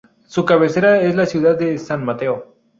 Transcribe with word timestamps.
Su 0.25 0.45
cabecera 0.45 0.99
es 0.99 1.13
la 1.13 1.27
ciudad 1.27 1.59
de 1.59 1.77
San 1.77 2.03
Mateo. 2.03 2.55